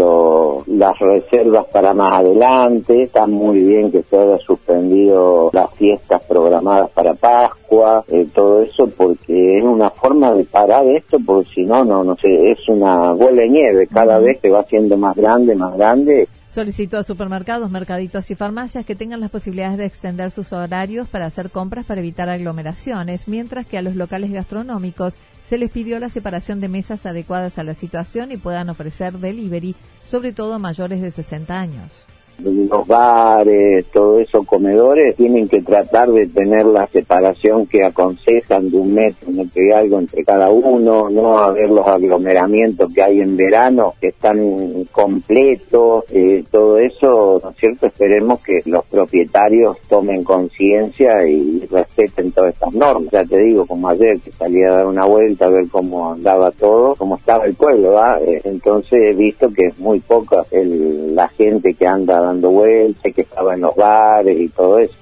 las 0.67 0.99
reservas 0.99 1.67
para 1.67 1.95
más 1.95 2.19
adelante, 2.19 3.05
está 3.05 3.29
muy 3.29 3.63
bien 3.63 3.93
que 3.93 4.03
se 4.03 4.19
haya 4.19 4.39
suspendido 4.39 5.51
las 5.53 5.71
fiestas 5.75 6.21
programadas 6.25 6.91
para 6.91 7.15
Pascua, 7.15 8.05
eh, 8.09 8.27
todo 8.35 8.63
eso 8.63 8.91
porque 8.97 9.59
es 9.59 9.63
una 9.63 9.91
forma 9.91 10.33
de 10.33 10.45
parar 10.45 10.85
esto, 10.89 11.19
porque 11.25 11.51
si 11.55 11.65
no, 11.65 11.85
no, 11.85 12.03
no 12.03 12.17
sé, 12.17 12.51
es 12.51 12.69
una 12.69 13.13
bola 13.13 13.43
de 13.43 13.49
nieve, 13.49 13.87
cada 13.87 14.19
vez 14.19 14.41
que 14.41 14.51
va 14.51 14.65
siendo 14.65 14.97
más 14.97 15.15
grande, 15.15 15.55
más 15.55 15.77
grande, 15.77 16.27
Solicitó 16.57 16.97
a 16.97 17.03
supermercados, 17.03 17.71
mercaditos 17.71 18.31
y 18.31 18.35
farmacias 18.35 18.87
que 18.87 18.97
tengan 18.97 19.21
las 19.21 19.29
posibilidades 19.29 19.77
de 19.77 19.85
extender 19.85 20.31
sus 20.31 20.55
horarios 20.55 21.07
para 21.07 21.27
hacer 21.27 21.51
compras 21.51 21.85
para 21.85 22.01
evitar 22.01 22.31
aglomeraciones, 22.31 23.29
mientras 23.29 23.67
que 23.67 23.77
a 23.77 23.83
los 23.83 23.95
locales 23.95 24.33
gastronómicos 24.33 25.19
se 25.45 25.59
les 25.59 25.71
pidió 25.71 26.01
la 26.01 26.09
separación 26.09 26.63
de 26.63 26.69
mesas 26.69 27.05
adecuadas 27.05 27.59
a 27.59 27.63
la 27.63 27.75
situación 27.75 28.33
y 28.33 28.39
puedan 28.39 28.71
ofrecer 28.71 29.19
delivery, 29.19 29.77
sobre 30.03 30.33
todo 30.33 30.55
a 30.55 30.59
mayores 30.59 31.03
de 31.03 31.11
60 31.11 31.61
años 31.61 32.07
los 32.39 32.87
bares, 32.87 33.87
todo 33.93 34.19
eso, 34.19 34.45
comedores, 34.45 35.17
tienen 35.17 35.49
que 35.49 35.63
tratar 35.63 36.11
de 36.11 36.27
tener 36.27 36.67
la 36.67 36.87
separación 36.87 37.67
que 37.67 37.85
aconsejan 37.85 38.71
de 38.71 38.77
un 38.77 38.95
metro, 38.95 39.29
un 39.29 39.37
metro 39.39 39.63
y 39.63 39.73
algo 39.73 39.99
entre 39.99 40.25
cada 40.25 40.51
uno, 40.51 41.09
no 41.11 41.39
haber 41.39 41.71
los 41.71 41.87
aglomeramientos 41.87 42.93
que 42.93 43.03
hay 43.03 43.21
en 43.21 43.37
verano, 43.37 43.95
que 44.01 44.09
están 44.09 44.85
completos, 44.93 46.05
eh, 46.11 46.45
todo 46.51 46.79
eso, 46.79 47.41
¿no 47.43 47.51
es 47.51 47.57
cierto? 47.57 47.87
Esperemos 47.87 48.41
que 48.41 48.61
los 48.67 48.85
propietarios 48.87 49.77
tomen 49.89 50.25
conciencia 50.25 51.27
y 51.27 51.67
respeten 51.71 52.33
todas 52.33 52.55
estas 52.55 52.73
normas. 52.73 53.11
Ya 53.13 53.25
te 53.25 53.39
digo, 53.39 53.67
como 53.67 53.89
ayer 53.89 54.21
que 54.21 54.33
salí 54.33 54.63
a 54.63 54.73
dar 54.73 54.87
una 54.87 55.05
vuelta 55.05 55.47
a 55.47 55.51
ver 55.51 55.69
cómo 55.69 56.13
andaba 56.13 56.51
todo, 56.51 56.95
cómo 56.97 57.17
estaba 57.17 57.45
el 57.45 57.55
pueblo, 57.55 57.93
¿va? 57.93 58.19
Eh, 58.21 58.41
entonces 58.45 59.01
he 59.03 59.15
visto 59.15 59.51
que 59.53 59.67
es 59.67 59.79
muy 59.79 60.01
poca 60.01 60.45
el, 60.51 61.15
la 61.15 61.29
gente 61.29 61.75
que 61.75 61.87
anda 61.87 62.26
dando 62.27 62.51
vueltas, 62.51 63.13
que 63.15 63.23
estaba 63.23 63.55
en 63.55 63.61
los 63.63 63.75
bares 63.75 64.39
y 64.39 64.49
todo 64.49 64.79
eso. 64.79 64.95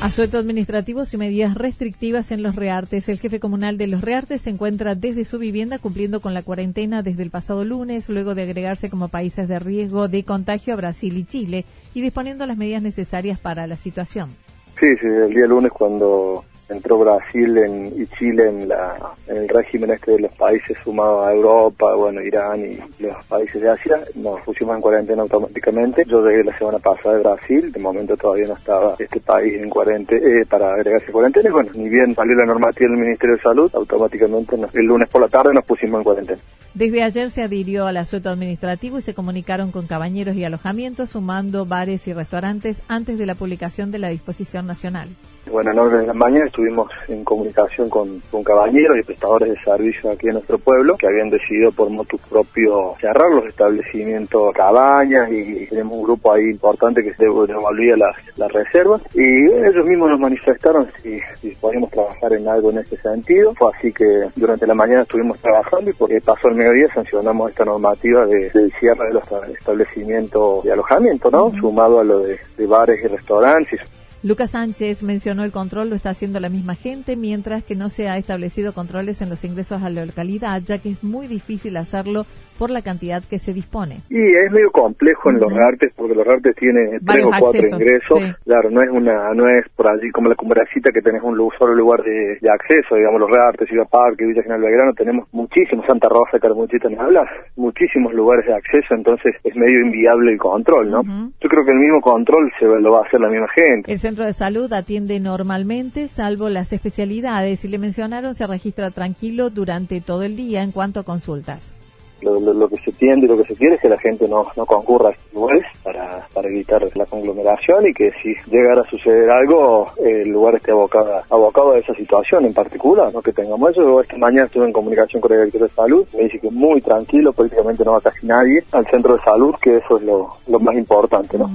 Asueto 0.00 0.38
administrativos 0.38 1.12
y 1.12 1.16
medidas 1.16 1.56
restrictivas 1.56 2.30
en 2.30 2.44
los 2.44 2.54
Reartes. 2.54 3.08
El 3.08 3.18
jefe 3.18 3.40
comunal 3.40 3.78
de 3.78 3.88
los 3.88 4.00
Reartes 4.00 4.42
se 4.42 4.50
encuentra 4.50 4.94
desde 4.94 5.24
su 5.24 5.38
vivienda 5.38 5.80
cumpliendo 5.80 6.20
con 6.20 6.34
la 6.34 6.44
cuarentena 6.44 7.02
desde 7.02 7.24
el 7.24 7.30
pasado 7.30 7.64
lunes, 7.64 8.08
luego 8.08 8.36
de 8.36 8.42
agregarse 8.42 8.90
como 8.90 9.08
países 9.08 9.48
de 9.48 9.58
riesgo 9.58 10.06
de 10.06 10.22
contagio 10.22 10.74
a 10.74 10.76
Brasil 10.76 11.16
y 11.16 11.24
Chile 11.24 11.64
y 11.94 12.00
disponiendo 12.00 12.46
las 12.46 12.56
medidas 12.56 12.80
necesarias 12.80 13.40
para 13.40 13.66
la 13.66 13.76
situación. 13.76 14.30
Sí, 14.78 14.86
sí, 15.00 15.06
el 15.06 15.34
día 15.34 15.48
lunes 15.48 15.72
cuando 15.72 16.44
entró 16.68 16.98
Brasil 16.98 17.92
y 17.96 18.06
Chile 18.18 18.48
en, 18.48 18.68
la, 18.68 18.96
el 19.26 19.48
régimen 19.48 19.90
este 19.90 20.12
de 20.12 20.20
los 20.20 20.34
países 20.34 20.76
sumados 20.84 21.26
a 21.26 21.32
Europa, 21.32 21.94
bueno, 21.94 22.20
Irán 22.20 22.60
y 22.60 22.78
los 23.02 23.24
países 23.24 23.60
de 23.60 23.70
Asia, 23.70 24.00
nos 24.14 24.40
pusimos 24.42 24.76
en 24.76 24.82
cuarentena 24.82 25.22
automáticamente. 25.22 26.04
Yo 26.06 26.26
llegué 26.26 26.44
la 26.44 26.56
semana 26.58 26.78
pasada 26.78 27.16
de 27.16 27.22
Brasil, 27.22 27.72
de 27.72 27.80
momento 27.80 28.16
todavía 28.16 28.48
no 28.48 28.54
estaba 28.54 28.94
este 28.98 29.20
país 29.20 29.54
en 29.54 29.68
cuarentena, 29.68 30.26
eh, 30.26 30.44
para 30.46 30.74
agregarse 30.74 31.12
cuarentena, 31.12 31.48
y 31.48 31.52
bueno, 31.52 31.70
ni 31.74 31.88
bien 31.88 32.14
salió 32.14 32.36
la 32.36 32.44
normativa 32.44 32.90
del 32.90 32.98
Ministerio 32.98 33.36
de 33.36 33.42
Salud, 33.42 33.70
automáticamente 33.74 34.56
el 34.74 34.86
lunes 34.86 35.08
por 35.08 35.22
la 35.22 35.28
tarde 35.28 35.54
nos 35.54 35.64
pusimos 35.64 35.98
en 35.98 36.04
cuarentena. 36.04 36.40
Desde 36.74 37.02
ayer 37.02 37.30
se 37.30 37.42
adhirió 37.42 37.86
al 37.86 37.96
asueto 37.96 38.28
administrativo 38.28 38.98
y 38.98 39.02
se 39.02 39.14
comunicaron 39.14 39.72
con 39.72 39.86
cabañeros 39.86 40.36
y 40.36 40.44
alojamientos, 40.44 41.10
sumando 41.10 41.66
bares 41.66 42.06
y 42.06 42.12
restaurantes 42.12 42.82
antes 42.88 43.18
de 43.18 43.26
la 43.26 43.34
publicación 43.34 43.90
de 43.90 43.98
la 43.98 44.08
disposición 44.08 44.66
nacional. 44.66 45.08
Bueno, 45.50 45.70
en 45.70 45.78
orden 45.78 46.00
de 46.00 46.06
la 46.06 46.14
mañana 46.14 46.46
estuvimos 46.46 46.90
en 47.08 47.24
comunicación 47.24 47.88
con, 47.88 48.20
con 48.30 48.44
caballeros 48.44 48.98
y 48.98 49.02
prestadores 49.02 49.48
de 49.48 49.56
servicios 49.56 50.12
aquí 50.12 50.28
en 50.28 50.34
nuestro 50.34 50.58
pueblo 50.58 50.96
que 50.96 51.06
habían 51.06 51.30
decidido 51.30 51.72
por 51.72 51.88
motus 51.90 52.20
propio 52.22 52.94
cerrar 53.00 53.30
los 53.30 53.46
establecimientos 53.46 54.52
cabañas 54.52 55.30
y 55.30 55.66
tenemos 55.66 55.96
un 55.96 56.02
grupo 56.02 56.32
ahí 56.32 56.48
importante 56.48 57.02
que 57.02 57.14
se 57.14 57.24
devolvía 57.24 57.96
las, 57.96 58.16
las 58.36 58.52
reservas 58.52 59.00
y 59.14 59.44
ellos 59.44 59.86
mismos 59.86 60.10
nos 60.10 60.20
manifestaron 60.20 60.88
si, 61.02 61.18
si 61.40 61.50
podíamos 61.56 61.90
trabajar 61.90 62.32
en 62.34 62.48
algo 62.48 62.70
en 62.70 62.78
ese 62.78 62.96
sentido. 62.96 63.54
Fue 63.54 63.72
así 63.76 63.92
que 63.92 64.04
durante 64.36 64.66
la 64.66 64.74
mañana 64.74 65.02
estuvimos 65.02 65.38
trabajando 65.38 65.90
y 65.90 65.94
porque 65.94 66.20
pasó 66.20 66.48
el 66.48 66.56
mediodía 66.56 66.88
sancionamos 66.92 67.50
esta 67.50 67.64
normativa 67.64 68.26
de, 68.26 68.50
del 68.50 68.70
cierre 68.72 69.08
de 69.08 69.14
los 69.14 69.24
establecimientos 69.56 70.64
de 70.64 70.72
alojamiento, 70.72 71.30
¿no? 71.30 71.50
Sumado 71.58 72.00
a 72.00 72.04
lo 72.04 72.20
de, 72.20 72.38
de 72.56 72.66
bares 72.66 73.02
y 73.02 73.06
restaurantes 73.06 73.80
Lucas 74.24 74.50
Sánchez 74.50 75.04
mencionó 75.04 75.44
el 75.44 75.52
control 75.52 75.90
lo 75.90 75.96
está 75.96 76.10
haciendo 76.10 76.40
la 76.40 76.48
misma 76.48 76.74
gente, 76.74 77.14
mientras 77.14 77.62
que 77.62 77.76
no 77.76 77.88
se 77.88 78.08
ha 78.08 78.16
establecido 78.16 78.72
controles 78.72 79.22
en 79.22 79.30
los 79.30 79.44
ingresos 79.44 79.80
a 79.82 79.90
la 79.90 80.04
localidad, 80.04 80.60
ya 80.64 80.78
que 80.78 80.90
es 80.90 81.04
muy 81.04 81.28
difícil 81.28 81.76
hacerlo 81.76 82.26
por 82.58 82.70
la 82.70 82.82
cantidad 82.82 83.22
que 83.22 83.38
se 83.38 83.54
dispone. 83.54 83.98
Y 84.10 84.34
es 84.34 84.50
medio 84.50 84.72
complejo 84.72 85.30
en 85.30 85.38
los 85.38 85.52
artes 85.52 85.92
porque 85.94 86.14
los 86.14 86.26
artes 86.26 86.56
tienen 86.56 86.98
tres 87.06 87.24
o 87.24 87.30
cuatro 87.38 87.64
ingresos. 87.64 88.18
Claro, 88.44 88.70
no 88.70 88.82
es 88.82 88.90
una, 88.90 89.32
no 89.34 89.48
es 89.48 89.64
por 89.76 89.86
allí 89.86 90.10
como 90.10 90.28
la 90.28 90.34
cumbracita 90.34 90.90
que 90.90 91.00
tenés 91.00 91.22
un 91.22 91.38
solo 91.56 91.74
lugar 91.74 92.02
de, 92.02 92.38
acceso, 92.50 92.96
digamos, 92.96 93.20
los 93.20 93.38
artes, 93.38 93.68
Ciudad 93.68 93.86
Parque, 93.88 94.26
Villa 94.26 94.42
General 94.42 94.62
Belgrano, 94.62 94.92
tenemos 94.94 95.28
muchísimos, 95.32 95.86
Santa 95.86 96.08
Rosa, 96.08 96.40
Carmuchita, 96.40 96.88
ni 96.88 96.96
hablar, 96.96 97.28
muchísimos 97.56 98.12
lugares 98.12 98.46
de 98.46 98.54
acceso, 98.54 98.94
entonces 98.94 99.36
es 99.44 99.54
medio 99.54 99.80
inviable 99.80 100.32
el 100.32 100.38
control, 100.38 100.90
¿no? 100.90 101.02
Yo 101.40 101.48
creo 101.48 101.64
que 101.64 101.70
el 101.70 101.78
mismo 101.78 102.00
control 102.00 102.50
se 102.58 102.66
lo 102.66 102.92
va 102.92 103.00
a 103.00 103.06
hacer 103.06 103.20
la 103.20 103.28
misma 103.28 103.48
gente. 103.54 103.92
El 103.92 103.98
centro 104.08 104.24
de 104.24 104.32
salud 104.32 104.72
atiende 104.72 105.20
normalmente, 105.20 106.08
salvo 106.08 106.48
las 106.48 106.72
especialidades, 106.72 107.62
y 107.66 107.68
le 107.68 107.76
mencionaron 107.76 108.34
se 108.34 108.46
registra 108.46 108.90
tranquilo 108.90 109.50
durante 109.50 110.00
todo 110.00 110.22
el 110.22 110.34
día 110.34 110.62
en 110.62 110.72
cuanto 110.72 111.00
a 111.00 111.02
consultas. 111.02 111.74
lo, 112.22 112.68
que 112.70 112.78
se 112.78 112.90
tiende 112.92 113.26
y 113.26 113.28
lo 113.28 113.36
que 113.36 113.44
se 113.44 113.54
quiere 113.54 113.74
es 113.74 113.82
que 113.82 113.90
la 113.90 113.98
gente 113.98 114.26
no, 114.26 114.46
no 114.56 114.64
concurra 114.64 115.10
a 115.10 115.12
estos 115.12 115.34
lugares 115.34 115.66
para, 115.82 116.26
para 116.32 116.48
evitar 116.48 116.82
la 116.96 117.04
conglomeración 117.04 117.86
y 117.86 117.92
que 117.92 118.10
si 118.22 118.34
llegara 118.50 118.80
a 118.80 118.88
suceder 118.88 119.28
algo, 119.28 119.92
el 120.02 120.30
lugar 120.30 120.54
esté 120.54 120.70
abocado, 120.70 121.20
abocado 121.28 121.72
a 121.72 121.78
esa 121.78 121.92
situación 121.92 122.46
en 122.46 122.54
particular, 122.54 123.12
no 123.12 123.20
que 123.20 123.34
tengamos 123.34 123.72
eso. 123.72 124.00
Esta 124.00 124.16
mañana 124.16 124.46
estuve 124.46 124.64
en 124.64 124.72
comunicación 124.72 125.20
con 125.20 125.32
el 125.32 125.38
director 125.40 125.68
de 125.68 125.74
salud, 125.74 126.08
me 126.16 126.22
dice 126.22 126.38
que 126.38 126.50
muy 126.50 126.80
tranquilo, 126.80 127.34
prácticamente 127.34 127.84
no 127.84 127.92
va 127.92 128.00
casi 128.00 128.26
nadie 128.26 128.64
al 128.72 128.86
centro 128.86 129.16
de 129.18 129.20
salud, 129.22 129.54
que 129.60 129.76
eso 129.76 129.98
es 129.98 130.02
lo, 130.02 130.30
lo 130.46 130.58
más 130.60 130.74
importante, 130.76 131.36
¿no? 131.36 131.50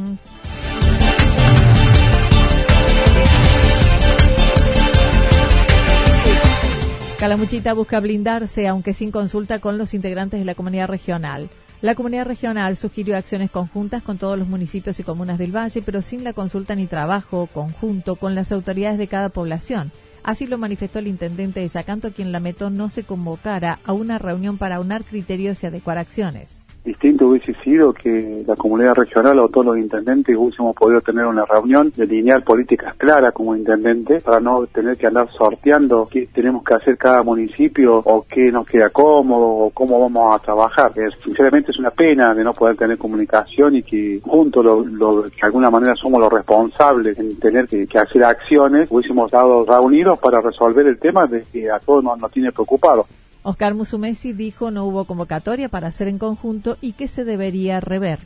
Calamuchita 7.24 7.72
busca 7.72 8.02
blindarse, 8.02 8.68
aunque 8.68 8.94
sin 8.94 9.10
consulta 9.10 9.60
con 9.60 9.78
los 9.78 9.94
integrantes 9.94 10.42
de 10.42 10.46
la 10.46 10.56
comunidad 10.56 10.90
regional. 10.90 11.50
La 11.80 11.96
comunidad 11.96 12.26
regional 12.26 12.76
sugirió 12.76 13.16
acciones 13.16 13.50
conjuntas 13.50 14.04
con 14.04 14.18
todos 14.18 14.38
los 14.38 14.50
municipios 14.50 15.00
y 15.00 15.04
comunas 15.04 15.38
del 15.38 15.56
Valle, 15.56 15.82
pero 15.82 16.02
sin 16.02 16.26
la 16.26 16.34
consulta 16.34 16.76
ni 16.76 16.86
trabajo 16.86 17.48
conjunto 17.48 18.18
con 18.18 18.36
las 18.36 18.52
autoridades 18.52 18.98
de 18.98 19.08
cada 19.08 19.30
población. 19.30 19.94
Así 20.22 20.48
lo 20.48 20.58
manifestó 20.58 21.00
el 21.00 21.08
intendente 21.08 21.62
de 21.62 21.70
Yacanto, 21.70 22.12
quien 22.12 22.34
lamentó 22.34 22.70
no 22.70 22.90
se 22.90 23.04
convocara 23.04 23.80
a 23.86 23.94
una 23.94 24.18
reunión 24.18 24.58
para 24.58 24.82
unar 24.82 25.06
criterios 25.06 25.64
y 25.64 25.68
adecuar 25.68 26.00
acciones 26.00 26.63
distinto 26.84 27.28
hubiese 27.28 27.54
sido 27.64 27.94
que 27.94 28.44
la 28.46 28.56
comunidad 28.56 28.96
regional 28.96 29.40
o 29.40 29.48
todos 29.48 29.68
los 29.68 29.78
intendentes 29.78 30.36
hubiésemos 30.36 30.76
podido 30.76 31.00
tener 31.02 31.26
una 31.26 31.46
reunión, 31.46 31.94
delinear 31.96 32.44
políticas 32.44 32.96
claras 32.96 33.34
como 33.34 33.56
intendente 33.56 34.20
para 34.20 34.40
no 34.40 34.68
tener 34.68 34.98
que 34.98 35.08
andar 35.08 35.32
sorteando 35.32 36.08
qué 36.12 36.28
tenemos 36.34 36.64
que 36.64 36.74
hacer 36.74 36.98
cada 36.98 37.24
municipio 37.24 37.98
o 37.98 38.26
qué 38.28 38.52
nos 38.52 38.68
queda 38.68 38.90
cómodo 38.90 39.48
o 39.48 39.70
cómo 39.70 40.00
vamos 40.00 40.36
a 40.36 40.40
trabajar. 40.40 40.92
sinceramente 41.24 41.72
es 41.72 41.80
una 41.80 41.92
pena 41.92 42.34
de 42.34 42.44
no 42.44 42.54
poder 42.54 42.76
tener 42.76 42.98
comunicación 42.98 43.76
y 43.76 43.84
que 43.84 44.20
juntos, 44.22 44.66
lo, 44.66 44.84
lo, 44.84 45.22
de 45.24 45.32
alguna 45.42 45.70
manera 45.70 45.96
somos 45.96 46.20
los 46.20 46.32
responsables 46.32 47.18
en 47.18 47.40
tener 47.40 47.68
que, 47.68 47.88
hacer 47.98 48.24
acciones, 48.24 48.88
hubiésemos 48.90 49.32
dado 49.32 49.66
reunidos 49.66 50.20
para 50.20 50.42
resolver 50.42 50.86
el 50.88 51.00
tema 51.00 51.26
de 51.28 51.44
que 51.44 51.70
a 51.70 51.80
todos 51.80 52.04
nos, 52.04 52.20
nos 52.20 52.32
tiene 52.32 52.52
preocupados. 52.52 53.08
Oscar 53.44 53.74
Musumesi 53.74 54.34
dijo 54.34 54.72
no 54.72 54.86
hubo 54.86 55.06
convocatoria 55.06 55.70
para 55.70 55.88
hacer 55.88 56.08
en 56.08 56.18
conjunto 56.18 56.78
y 56.82 56.94
que 56.94 57.08
se 57.08 57.26
debería 57.26 57.80
rever. 57.80 58.20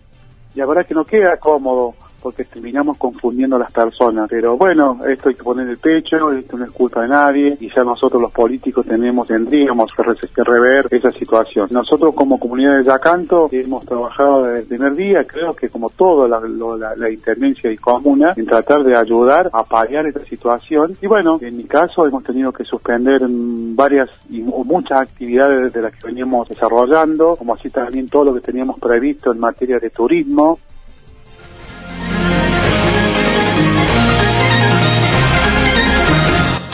Y 0.55 0.61
ahora 0.61 0.83
que 0.83 0.93
no 0.93 1.03
queda 1.03 1.37
cómodo 1.37 1.95
porque 2.27 2.43
terminamos 2.43 2.97
confundiendo 2.97 3.55
a 3.55 3.59
las 3.59 3.71
personas. 3.71 4.27
Pero 4.29 4.57
bueno, 4.57 4.99
esto 5.07 5.29
hay 5.29 5.35
que 5.35 5.43
poner 5.43 5.69
el 5.69 5.77
pecho, 5.77 6.29
esto 6.29 6.57
no 6.57 6.65
es 6.65 6.71
culpa 6.71 7.03
de 7.03 7.07
nadie, 7.07 7.57
y 7.57 7.73
ya 7.73 7.85
nosotros 7.85 8.21
los 8.21 8.33
políticos 8.33 8.85
tenemos, 8.85 9.29
tendríamos 9.29 9.89
que, 9.93 10.43
rever 10.43 10.87
esa 10.91 11.09
situación. 11.11 11.69
Nosotros 11.71 12.13
como 12.13 12.37
comunidad 12.37 12.79
de 12.79 12.83
Yacanto 12.83 13.47
hemos 13.53 13.85
trabajado 13.85 14.43
desde 14.43 14.59
el 14.59 14.65
primer 14.65 14.95
día, 14.95 15.23
creo 15.25 15.53
que 15.53 15.69
como 15.69 15.89
toda 15.89 16.27
la, 16.27 16.95
la, 16.97 17.09
intendencia 17.09 17.71
y 17.71 17.77
comuna, 17.77 18.33
en 18.35 18.45
tratar 18.45 18.83
de 18.83 18.97
ayudar 18.97 19.49
a 19.53 19.63
paliar 19.63 20.05
esta 20.05 20.25
situación. 20.25 20.97
Y 21.01 21.07
bueno, 21.07 21.39
en 21.41 21.55
mi 21.55 21.63
caso 21.63 22.05
hemos 22.05 22.25
tenido 22.25 22.51
que 22.51 22.65
suspender 22.65 23.21
varias 23.29 24.09
y 24.29 24.41
muchas 24.41 24.99
actividades 24.99 25.71
de 25.71 25.81
las 25.81 25.95
que 25.95 26.07
veníamos 26.07 26.49
desarrollando, 26.49 27.37
como 27.37 27.53
así 27.53 27.69
también 27.69 28.09
todo 28.09 28.25
lo 28.25 28.33
que 28.33 28.41
teníamos 28.41 28.77
previsto 28.79 29.31
en 29.31 29.39
materia 29.39 29.79
de 29.79 29.89
turismo, 29.91 30.59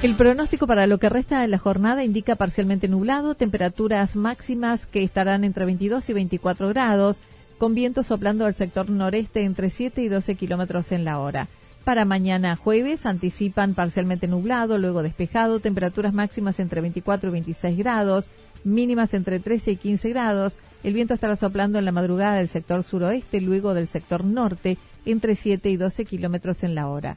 El 0.00 0.14
pronóstico 0.14 0.68
para 0.68 0.86
lo 0.86 0.98
que 0.98 1.08
resta 1.08 1.40
de 1.40 1.48
la 1.48 1.58
jornada 1.58 2.04
indica 2.04 2.36
parcialmente 2.36 2.86
nublado, 2.86 3.34
temperaturas 3.34 4.14
máximas 4.14 4.86
que 4.86 5.02
estarán 5.02 5.42
entre 5.42 5.64
22 5.64 6.08
y 6.08 6.12
24 6.12 6.68
grados, 6.68 7.18
con 7.58 7.74
viento 7.74 8.04
soplando 8.04 8.46
al 8.46 8.54
sector 8.54 8.88
noreste 8.90 9.42
entre 9.42 9.70
7 9.70 10.00
y 10.00 10.06
12 10.06 10.36
kilómetros 10.36 10.92
en 10.92 11.04
la 11.04 11.18
hora. 11.18 11.48
Para 11.82 12.04
mañana 12.04 12.54
jueves 12.54 13.06
anticipan 13.06 13.74
parcialmente 13.74 14.28
nublado, 14.28 14.78
luego 14.78 15.02
despejado, 15.02 15.58
temperaturas 15.58 16.14
máximas 16.14 16.60
entre 16.60 16.80
24 16.80 17.30
y 17.30 17.32
26 17.32 17.76
grados, 17.76 18.30
mínimas 18.62 19.14
entre 19.14 19.40
13 19.40 19.72
y 19.72 19.76
15 19.78 20.10
grados. 20.10 20.58
El 20.84 20.94
viento 20.94 21.14
estará 21.14 21.34
soplando 21.34 21.76
en 21.80 21.84
la 21.84 21.92
madrugada 21.92 22.36
del 22.36 22.46
sector 22.46 22.84
suroeste, 22.84 23.40
luego 23.40 23.74
del 23.74 23.88
sector 23.88 24.22
norte, 24.22 24.78
entre 25.06 25.34
7 25.34 25.68
y 25.70 25.76
12 25.76 26.04
kilómetros 26.04 26.62
en 26.62 26.76
la 26.76 26.86
hora. 26.86 27.16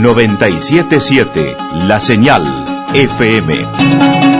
977 0.00 1.56
La 1.86 2.00
Señal 2.00 2.42
FM. 2.94 4.33